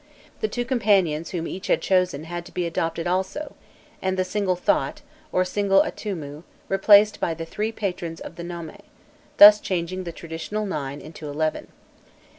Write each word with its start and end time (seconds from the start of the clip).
The 0.39 0.47
two 0.47 0.65
companions 0.65 1.29
whom 1.29 1.47
each 1.47 1.67
had 1.67 1.79
chosen 1.79 2.23
had 2.23 2.43
to 2.47 2.51
be 2.51 2.65
adopted 2.65 3.05
also, 3.05 3.53
and 4.01 4.17
the 4.17 4.23
single 4.23 4.55
Thot, 4.55 5.01
or 5.31 5.45
single 5.45 5.83
Atûmû, 5.83 6.41
replaced 6.69 7.19
by 7.19 7.35
the 7.35 7.45
three 7.45 7.71
patrons 7.71 8.19
of 8.19 8.35
the 8.35 8.43
nome, 8.43 8.75
thus 9.37 9.59
changing 9.59 10.03
the 10.03 10.11
traditional 10.11 10.65
nine 10.65 11.01
into 11.01 11.29
eleven. 11.29 11.67